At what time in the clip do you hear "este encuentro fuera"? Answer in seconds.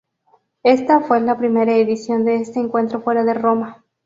2.37-3.23